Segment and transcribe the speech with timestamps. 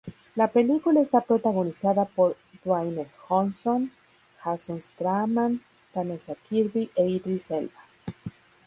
[0.33, 3.91] La película está protagonizada por Dwayne Johnson,
[4.43, 5.61] Jason Statham,
[5.93, 7.83] Vanessa Kirby e Idris Elba.